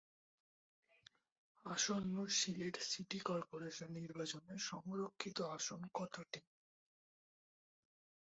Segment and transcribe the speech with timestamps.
[1.65, 6.41] আসন্ন Sylhet city corporation নির্বাচনে সংরক্ষিত আসন কতটি?